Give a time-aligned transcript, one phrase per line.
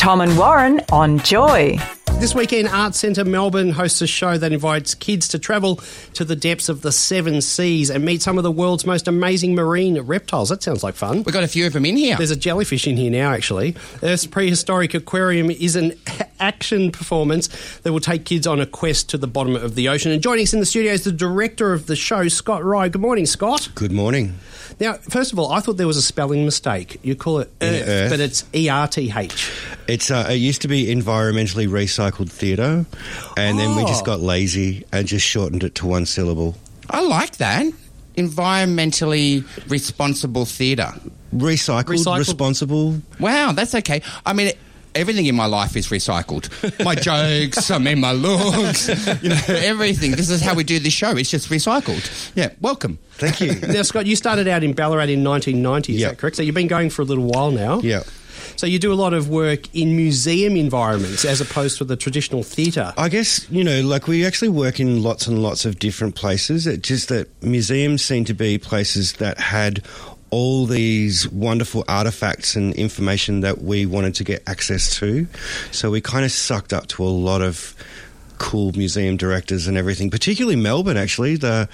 [0.00, 1.78] Tom and Warren on Joy.
[2.20, 5.76] This weekend, Arts Centre Melbourne hosts a show that invites kids to travel
[6.12, 9.54] to the depths of the seven seas and meet some of the world's most amazing
[9.54, 10.50] marine reptiles.
[10.50, 11.22] That sounds like fun.
[11.22, 12.18] We've got a few of them in here.
[12.18, 13.74] There's a jellyfish in here now, actually.
[14.02, 15.94] Erth's Prehistoric Aquarium is an
[16.40, 17.48] action performance
[17.78, 20.12] that will take kids on a quest to the bottom of the ocean.
[20.12, 22.92] And joining us in the studio is the director of the show, Scott Wright.
[22.92, 23.70] Good morning, Scott.
[23.74, 24.34] Good morning.
[24.78, 27.00] Now, first of all, I thought there was a spelling mistake.
[27.02, 28.10] You call it Earth, Earth.
[28.10, 29.50] but it's E R T H.
[29.88, 32.84] It's uh, it used to be environmentally recycled theatre,
[33.36, 34.06] and then we just Oh.
[34.06, 36.56] got lazy and just shortened it to one syllable.
[36.88, 37.64] I like that.
[38.16, 40.92] Environmentally responsible theatre.
[41.34, 42.18] Recycled, Recycled.
[42.18, 43.00] responsible.
[43.18, 44.02] Wow, that's okay.
[44.26, 44.52] I mean,
[44.94, 46.48] everything in my life is recycled.
[46.84, 48.88] My jokes, I mean, my looks,
[49.22, 50.12] you know, everything.
[50.12, 51.10] This is how we do this show.
[51.16, 52.32] It's just recycled.
[52.34, 52.98] Yeah, welcome.
[53.12, 53.54] Thank you.
[53.60, 56.08] Now, Scott, you started out in Ballarat in 1990, is Yeah.
[56.08, 56.36] that correct?
[56.36, 57.80] So you've been going for a little while now.
[57.80, 58.02] yeah.
[58.56, 62.42] So you do a lot of work in museum environments as opposed to the traditional
[62.42, 62.92] theatre.
[62.96, 66.66] I guess, you know, like we actually work in lots and lots of different places.
[66.66, 69.82] It's just that museums seem to be places that had
[70.30, 75.26] all these wonderful artifacts and information that we wanted to get access to.
[75.72, 77.74] So we kind of sucked up to a lot of
[78.38, 81.36] cool museum directors and everything, particularly Melbourne, actually.
[81.36, 81.68] The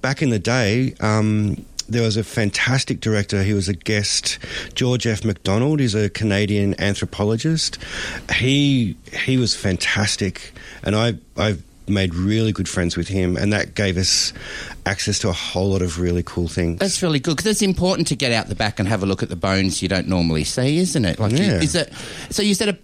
[0.00, 3.42] Back in the day, um, there was a fantastic director.
[3.42, 4.38] He was a guest,
[4.74, 5.24] George F.
[5.24, 5.80] MacDonald.
[5.80, 7.78] He's a Canadian anthropologist.
[8.34, 13.74] He he was fantastic, and I I've made really good friends with him, and that
[13.74, 14.34] gave us
[14.84, 16.78] access to a whole lot of really cool things.
[16.80, 19.22] That's really good because it's important to get out the back and have a look
[19.22, 21.18] at the bones you don't normally see, isn't it?
[21.18, 21.62] Like, you- Yeah.
[21.62, 21.90] is it?
[22.28, 22.78] So you said a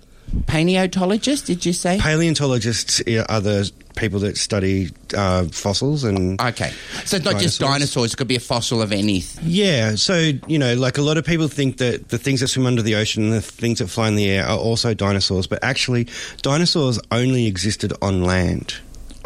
[0.47, 1.47] paleontologist?
[1.47, 1.99] Did you say?
[1.99, 6.73] Paleontologists are the people that study uh, fossils and Okay,
[7.05, 7.61] so it's not just Dinosaurs.
[7.61, 9.45] dinosaurs; it could be a fossil of anything.
[9.47, 12.67] Yeah, so you know, like a lot of people think that the things that swim
[12.67, 15.63] under the ocean and the things that fly in the air are also dinosaurs, but
[15.63, 16.09] actually,
[16.43, 18.75] dinosaurs only existed on land.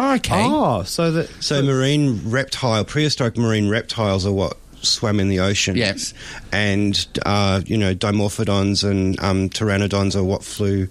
[0.01, 0.45] Okay.
[0.47, 5.77] Oh, so that So marine reptile, prehistoric marine reptiles are what swam in the ocean.
[5.77, 6.15] Yes.
[6.53, 10.89] and uh, you know, dimorphodons and um, pteranodons are what flew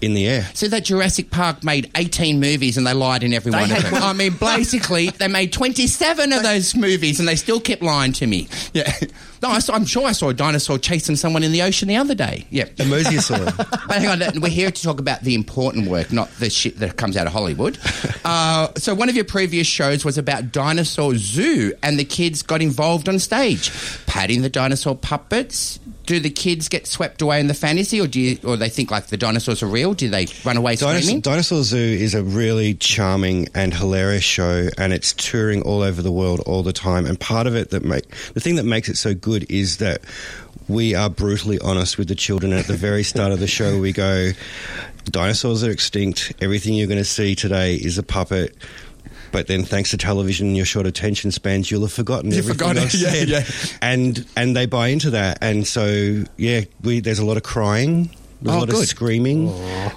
[0.00, 0.48] in the air.
[0.54, 3.82] So that Jurassic Park made 18 movies and they lied in every They one of
[3.82, 3.94] them.
[3.94, 8.26] I mean, basically, they made 27 of those movies and they still kept lying to
[8.26, 8.48] me.
[8.72, 8.92] Yeah.
[9.42, 11.96] No, I saw, I'm sure I saw a dinosaur chasing someone in the ocean the
[11.96, 12.46] other day.
[12.50, 12.64] Yeah.
[12.76, 13.56] The mosasaur.
[13.90, 16.96] But hang on, we're here to talk about the important work, not the shit that
[16.96, 17.78] comes out of Hollywood.
[18.24, 22.62] Uh, so one of your previous shows was about Dinosaur Zoo, and the kids got
[22.62, 23.72] involved on stage,
[24.06, 25.80] patting the dinosaur puppets.
[26.10, 28.90] Do the kids get swept away in the fantasy, or do you, or they think
[28.90, 29.94] like the dinosaurs are real?
[29.94, 31.20] Do they run away Dinosaur, screaming?
[31.20, 36.10] Dinosaur Zoo is a really charming and hilarious show, and it's touring all over the
[36.10, 37.06] world all the time.
[37.06, 40.00] And part of it that make the thing that makes it so good is that
[40.66, 42.52] we are brutally honest with the children.
[42.54, 44.32] At the very start of the show, we go,
[45.04, 46.32] "Dinosaurs are extinct.
[46.40, 48.56] Everything you're going to see today is a puppet."
[49.32, 52.74] But then, thanks to television and your short attention spans, you'll have forgotten You've everything
[52.74, 53.44] forgotten yeah, yeah.
[53.80, 58.10] And and they buy into that, and so yeah, we, there's a lot of crying.
[58.42, 58.88] There's Oh, a lot of good.
[58.88, 59.48] screaming,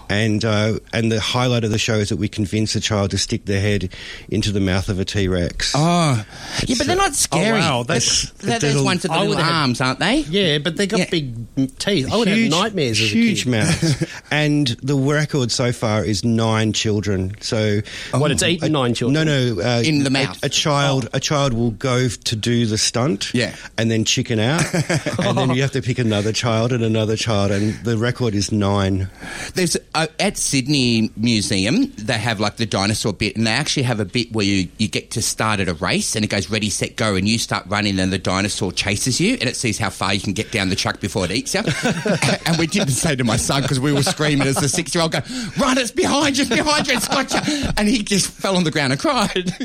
[0.10, 3.18] and uh, and the highlight of the show is that we convince a child to
[3.18, 3.94] stick their head
[4.28, 5.72] into the mouth of a T Rex.
[5.76, 6.26] Oh,
[6.66, 7.58] yeah, but they're not scary.
[7.60, 10.18] Oh, wow, that's- they're there's those ones with the little would have- arms, aren't they?
[10.30, 11.10] yeah, but they got Yeah.
[11.10, 12.12] big teeth.
[12.12, 13.50] I would have nightmares as huge kid.
[13.52, 14.04] mouths.
[14.32, 17.36] and the record so far is nine children.
[17.40, 17.82] So
[18.12, 19.26] What, it's eaten nine children?
[19.26, 20.44] No, no, uh, In the a- mouth.
[20.44, 23.56] A, child, a child will go to do the stunt, Yeah.
[23.78, 24.64] and then chicken out,
[25.20, 28.52] and then you have to pick another child and another child, and the record is
[28.52, 29.10] nine.
[29.56, 34.00] There's uh, at Sydney Museum they have like the dinosaur bit, and they actually have
[34.00, 36.70] a bit where you, you get to start at a race, and it goes ready,
[36.70, 39.90] set, go, and you start running, and the dinosaur chases you, and it sees how
[39.90, 41.62] far you can get down the truck before it eats you.
[42.46, 45.02] and we didn't say to my son because we were screaming as the six year
[45.02, 45.20] old go,
[45.60, 45.78] "Run!
[45.78, 46.44] It's behind you!
[46.46, 46.96] It's behind you!
[46.96, 49.54] It's got you!" And he just fell on the ground and cried.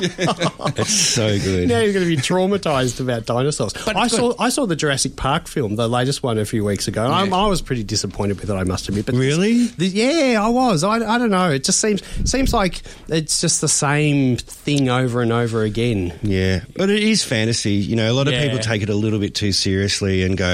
[0.79, 1.69] It's so good.
[1.69, 3.73] Now you're going to be traumatized about dinosaurs.
[3.73, 4.35] But I it's saw.
[4.39, 7.05] I saw the Jurassic Park film, the latest one, a few weeks ago.
[7.05, 8.55] and I'm- I was pretty disappointed with it.
[8.59, 9.07] I must admit.
[9.07, 9.67] But Really?
[9.69, 10.85] this- yeah, I was.
[10.85, 11.51] I, I don't know.
[11.51, 16.13] It just seems seems like it's just the same thing over and over again.
[16.23, 17.73] Yeah, but it is fantasy.
[17.75, 18.43] You know, a lot of Yeah.
[18.45, 20.47] people take it a little bit too seriously and go,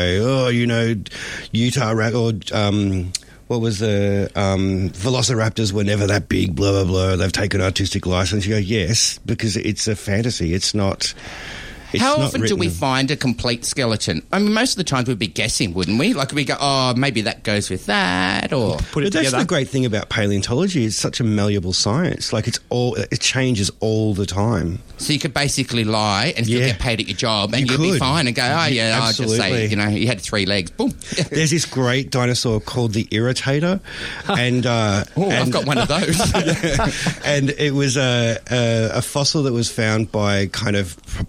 [0.45, 0.95] "Oh, you know,
[1.53, 3.13] Utah or um,
[3.49, 7.17] what was the um, Velociraptors were never that big." Blah blah blah.
[7.17, 8.47] They've taken artistic license.
[8.47, 10.55] You go, yes, because it's a fantasy.
[10.55, 11.15] It's not.
[11.95, 14.23] It's How often do we find a complete skeleton?
[14.33, 16.13] I mean, most of the times we'd be guessing, wouldn't we?
[16.15, 19.45] Like we go, oh, maybe that goes with that, or Put it But that's the
[19.45, 20.85] great thing about paleontology.
[20.85, 22.33] It's such a malleable science.
[22.33, 24.81] Like it's all it changes all the time.
[24.99, 26.67] so you could basically lie and still Yeah.
[26.69, 29.13] get paid at your job, and You you'd be fine and go, oh yeah, I'll
[29.13, 30.93] just say, you know, you had three legs, boom.
[31.31, 33.81] There's this great dinosaur called the Irritator,
[34.29, 36.19] and uh, Oh, I've got one of those.
[37.25, 41.25] and it was a, a, a fossil that was found by kind of p-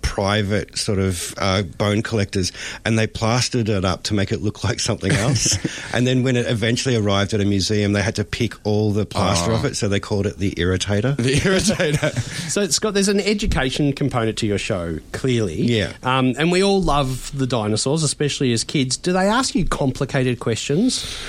[0.56, 2.52] private sort of uh, bone collectors,
[2.86, 5.58] and they plastered it up to make it look like something else.
[5.94, 9.06] and then when it eventually arrived at a museum, they had to pick all the
[9.06, 9.56] plaster Oh.
[9.56, 11.16] off it, so they called it the Irritator.
[11.18, 12.14] the irritator.
[12.56, 15.62] So, Scott, there's an education component to your show, clearly.
[15.62, 15.94] Yeah.
[16.04, 18.98] Um, and we all love the dinosaurs, especially as kids.
[18.98, 21.06] Do they ask you complicated questions?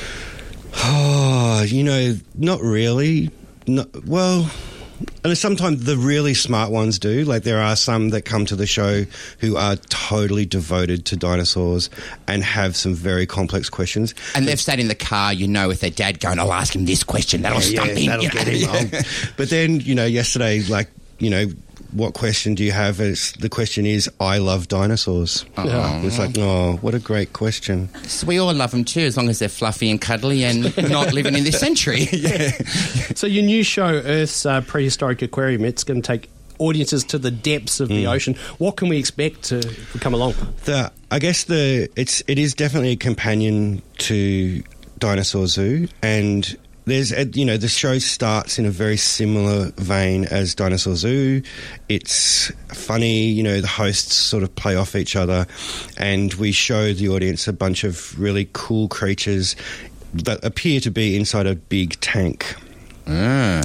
[0.79, 3.31] Oh, you know, not really.
[3.67, 4.51] No, well,
[5.25, 7.25] and sometimes the really smart ones do.
[7.25, 9.05] Like there are some that come to the show
[9.41, 11.91] who are totally devoted to dinosaurs
[12.29, 14.15] and have some very complex questions.
[14.35, 16.85] And they've sat in the car, you know, with their dad going, I'll ask him
[16.87, 18.07] this question, that'll stump him.
[18.07, 19.05] that'll get him.
[19.37, 21.47] But then, you know, yesterday, like, you know,
[21.93, 23.01] what question do you have?
[23.01, 25.45] It's, the question is, I love dinosaurs.
[25.57, 27.89] It's like, oh, what a great question.
[28.05, 31.13] So we all love them too, as long as they're fluffy and cuddly and not
[31.15, 32.01] living in this century.
[32.13, 32.51] yeah.
[33.15, 36.29] So, your new show, Erth's uh, Prehistoric Aquarium, it's going to take
[36.59, 37.95] audiences to the depths of Hmm.
[37.95, 38.35] the ocean.
[38.59, 39.61] What can we expect to
[40.01, 40.35] come along?
[40.65, 44.63] The I guess the it's it is definitely a companion to
[44.99, 50.25] Dinosaur Zoo, and there's a, you know the show starts in a very similar vein
[50.25, 51.43] as Dinosaur Zoo.
[51.89, 55.47] It's funny, you know, the hosts sort of play off each other,
[55.99, 59.57] and we show the audience a bunch of really cool creatures
[60.15, 62.55] that appear to be inside a big tank
[63.09, 63.63] Ah.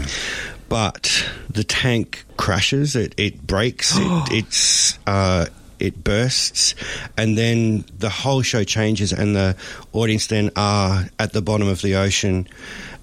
[0.67, 4.01] but the tank crashes, it, it breaks, it,
[4.31, 5.45] it's uh,
[5.79, 6.75] it bursts,
[7.17, 9.55] and then the whole show changes, and the
[9.93, 12.47] audience then are at the bottom of the ocean,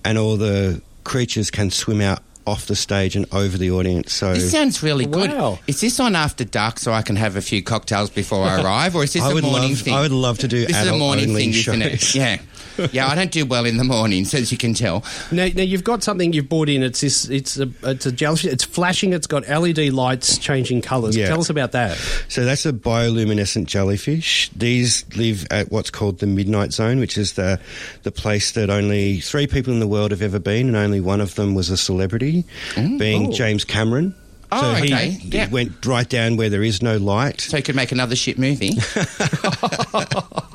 [0.04, 4.12] and all the creatures can swim out off the stage and over the audience.
[4.14, 5.30] So This sounds really good.
[5.30, 5.58] Wow.
[5.66, 8.96] Is this on after dark so I can have a few cocktails before I arrive,
[8.96, 9.94] or is this I a would morning love thing?
[9.94, 11.92] I would love to do this is a adult morning only thing, isn't shows.
[11.92, 12.14] it?
[12.14, 12.38] Yeah,
[12.92, 13.06] yeah.
[13.08, 15.04] I don't do well in the mornings, as you can tell.
[15.32, 16.82] Now, now you've got something you've brought in.
[16.82, 17.28] It's this.
[17.28, 17.68] It's a.
[17.82, 18.46] It's a jellyfish.
[18.52, 19.12] It's flashing.
[19.12, 21.16] It's got LED lights changing colours.
[21.16, 21.28] Yeah.
[21.28, 21.96] Tell us about that.
[22.28, 24.50] So that's a bioluminescent jellyfish.
[24.56, 27.60] These live at what's called the midnight zone, which is the
[28.02, 31.20] the place that only three people in the world have ever been, and only one
[31.20, 32.44] of them was a celebrity,
[32.74, 33.32] mm, being Oh.
[33.32, 34.14] James Cameron.
[34.50, 35.10] Oh, so he, okay.
[35.10, 35.48] he Yeah.
[35.50, 38.72] went right down where there is no light, So he could make another shit movie.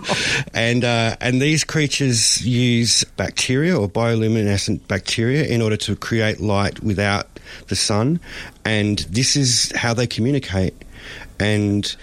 [0.54, 6.82] and uh, and these creatures use bacteria or bioluminescent bacteria in order to create light
[6.84, 7.28] without
[7.68, 8.20] the sun,
[8.66, 10.74] and this is how they communicate.
[11.40, 11.96] And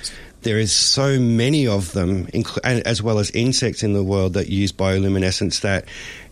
[0.42, 2.28] there is so many of them,
[2.64, 5.84] as well as insects in the world that use bioluminescence that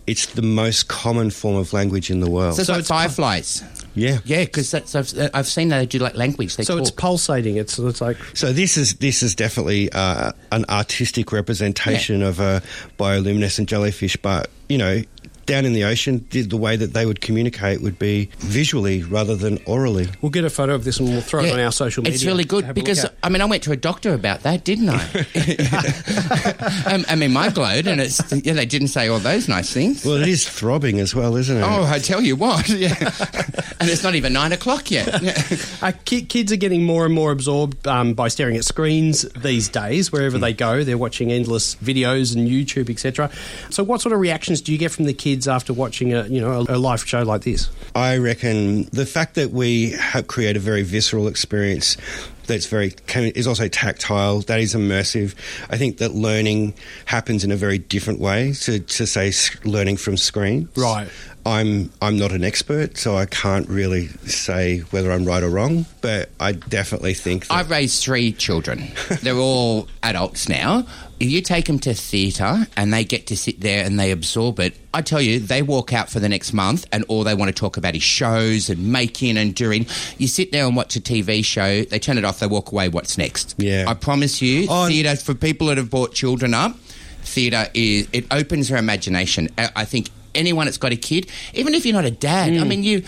[0.09, 2.55] it's the most common form of language in the world.
[2.55, 3.63] So it's like fireflies.
[3.95, 4.19] yeah.
[4.25, 6.57] Yeah, because I've, I've seen that they do like language.
[6.57, 6.81] They So talk.
[6.83, 7.57] it's pulsating.
[7.57, 12.63] It's it's like So this is this is definitely uh, an artistic representation of a
[12.99, 15.03] bioluminescent jellyfish, but you know,
[15.49, 19.35] down in the ocean, the, the way that they would communicate would be visually rather
[19.35, 20.07] than orally.
[20.23, 22.15] we'll get a photo of this and we'll throw it on our social media.
[22.15, 23.05] It's really good have a look because.
[23.23, 25.03] I mean I went to a doctor about that, didn't I?
[26.87, 30.05] um, I mean, my glowed, and it's yeah, they didn't say all those nice things.
[30.05, 31.63] Well, it is throbbing as well, isn't it?
[31.63, 32.95] Oh, I tell you what, yeah.
[33.81, 35.09] and it's not even nine o'clock yet.
[35.29, 35.43] Yeah.
[35.83, 39.69] Uh, ki- kids are getting more and more absorbed um, by staring at screens these
[39.69, 40.13] days.
[40.13, 40.43] Wherever Hmm.
[40.43, 43.31] they go, they're watching endless videos and YouTube, etc.
[43.71, 46.41] So, what sort of reactions do you get from the kids after watching a you
[46.41, 47.71] know a, a live show like this?
[47.95, 51.97] I reckon the fact that we have create a very visceral experience
[52.49, 54.41] that's very can, is also tactile.
[54.41, 55.35] That is immersive.
[55.71, 59.33] I think that learning happens in a very different way to, to say
[59.65, 60.69] learning from screen.
[60.75, 61.09] Right.
[61.49, 65.87] I'm I'm not an expert, so I can't really say whether I'm right or wrong.
[66.01, 68.89] But I definitely think that I've raised three children.
[69.23, 70.87] They're all adults now.
[71.21, 74.61] If you take them to theatre and they get to sit there and they absorb
[74.61, 77.49] it, I tell you, they walk out for the next month and all they want
[77.49, 79.87] to talk about is shows and making and doing.
[80.19, 82.89] You sit there and watch a TV show, they turn it off, they walk away.
[82.89, 83.57] What's next?
[83.59, 83.87] Yeah.
[83.89, 86.77] I promise you, Oh, theatre for people that have brought children up.
[87.29, 89.49] Theatre is it opens our imagination.
[89.59, 92.65] I I think anyone that's got a kid, even if you're not a dad, I
[92.65, 93.03] mean you.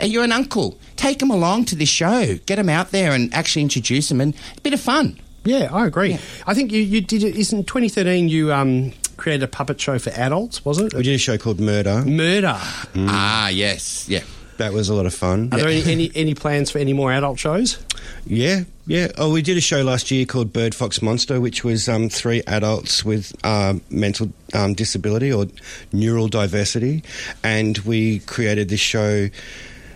[0.00, 0.78] You're an uncle.
[0.94, 2.36] Take them along to this show.
[2.46, 5.18] Get them out there and actually introduce them, and a bit of fun.
[5.44, 6.16] Yeah, I agree.
[6.46, 7.34] I think you, you did it.
[7.34, 10.64] Isn't 2013 you um, created a puppet show for adults?
[10.64, 12.04] Was it We did a show called Murder.
[12.04, 12.54] Murder?
[12.96, 14.22] Ah, yes, yeah.
[14.58, 15.50] That was a lot of fun.
[15.52, 17.78] Are there any, any any plans for any more adult shows?
[18.26, 19.06] Yeah, yeah.
[19.16, 22.42] Oh, we did a show last year called Bird Fox Monster, which was um, three
[22.48, 25.46] adults with um, mental um, disability or
[25.92, 27.04] neural diversity,
[27.44, 29.28] and we created this show.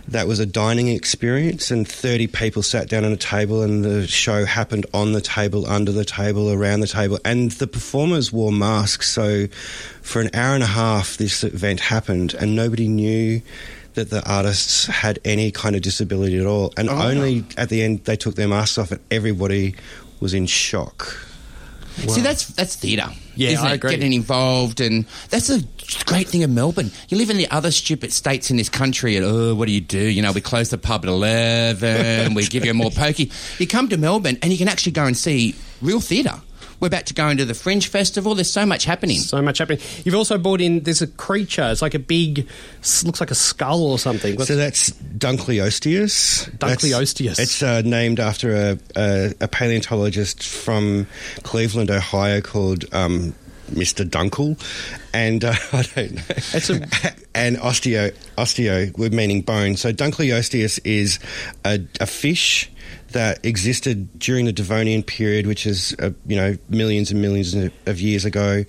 [0.09, 4.05] That was a dining experience, and 30 people sat down on a table, and the
[4.05, 7.19] show happened on the table, under the table, around the table.
[7.23, 9.09] And the performers wore masks.
[9.09, 9.47] So,
[10.01, 13.41] for an hour and a half, this event happened, and nobody knew
[13.95, 16.73] that the artists had any kind of disability at all.
[16.77, 19.75] And oh, only at the end they took their masks off, and everybody
[20.19, 21.17] was in shock.
[21.95, 23.09] See, that's that's theatre.
[23.35, 23.75] Yeah, isn't I it?
[23.75, 23.91] agree.
[23.91, 25.61] Getting involved, and that's a
[26.05, 26.91] great thing of Melbourne.
[27.09, 29.81] You live in the other stupid states in this country, and oh, what do you
[29.81, 29.99] do?
[29.99, 32.33] You know, we close the pub at eleven.
[32.33, 33.31] we give you more pokey.
[33.59, 36.41] You come to Melbourne, and you can actually go and see real theatre.
[36.83, 38.35] We're about to go into the Fringe Festival.
[38.35, 39.19] There's so much happening.
[39.19, 39.79] So much happening.
[40.03, 40.81] You've also brought in.
[40.81, 41.69] There's a creature.
[41.71, 42.45] It's like a big.
[43.05, 44.35] Looks like a skull or something.
[44.35, 46.51] What's- So that's Dunkleosteus.
[46.59, 47.39] That's- Dunkleosteus.
[47.39, 51.07] It's uh, named after a, a, a paleontologist from
[51.43, 53.33] Cleveland, Ohio, called um,
[53.71, 54.05] Mr.
[54.05, 54.59] Dunkle,
[55.13, 56.21] and uh, I don't know.
[56.27, 56.81] It's a-
[57.33, 59.77] and osteo, osteo, we're meaning bone.
[59.77, 61.19] So Dunkleosteus is
[61.63, 62.69] a, a fish
[63.11, 67.53] that existed during the Devonian period, which is uh, you know millions and millions
[67.85, 68.63] of years ago.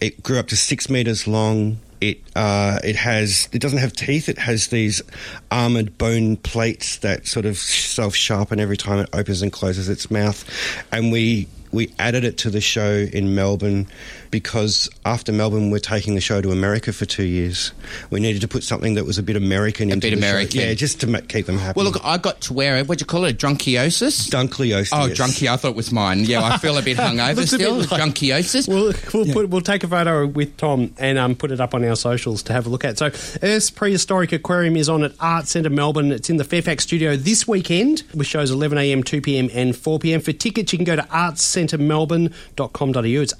[0.00, 1.78] It grew up to six meters long.
[2.00, 4.28] It uh, it has it doesn't have teeth.
[4.28, 5.02] It has these
[5.50, 10.10] armored bone plates that sort of self sharpen every time it opens and closes its
[10.10, 10.44] mouth.
[10.90, 13.86] And we we added it to the show in Melbourne
[14.32, 17.70] because after Melbourne, we're taking the show to America for two years.
[18.10, 20.28] We needed to put something that was a bit American into bit the show.
[20.28, 20.60] American.
[20.60, 21.76] yeah, just to ma- keep them happy.
[21.76, 23.34] Well, look, I got to wear a what'd you call it?
[23.34, 24.28] A drunkiosis.
[24.28, 24.88] Dunkleosteus.
[24.92, 25.46] Oh, drunky!
[25.46, 26.24] I thought it was mine.
[26.24, 27.74] Yeah, I feel a bit hungover Looks bit still.
[27.76, 28.66] like- Drunkiosis.
[28.66, 31.84] We'll we'll, put, we'll take a photo with Tom and um, put it up on
[31.84, 32.98] our socials to have a look at.
[32.98, 33.10] So,
[33.42, 36.10] Erth's Prehistoric Aquarium is on at Art Centre Melbourne.
[36.10, 40.22] It's in the Fairfax studio this weekend with shows 11am, 2pm, and 4pm.
[40.22, 43.22] For tickets, you can go to artscentremelbourne.com.au.
[43.22, 43.34] It's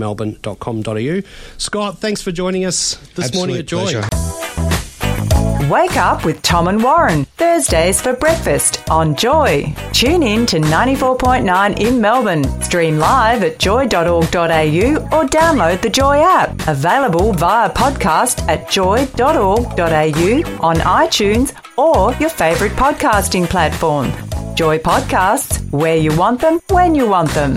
[0.00, 1.28] artscentremelbourne.com.au.
[1.58, 3.92] Scott, thanks for joining us this morning at Joy.
[3.92, 4.08] Pleasure.
[5.70, 9.72] Wake up with Tom and Warren, Thursdays for breakfast on Joy.
[9.92, 12.44] Tune in to 94.9 in Melbourne.
[12.60, 16.68] Stream live at joy.org.au or download the Joy app.
[16.68, 24.12] Available via podcast at joy.org.au on iTunes or your favourite podcasting platform.
[24.54, 27.56] Joy Podcasts, where you want them, when you want them.